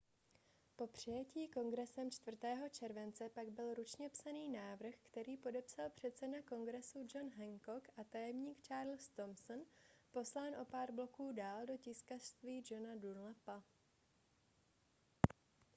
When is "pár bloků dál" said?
10.65-11.65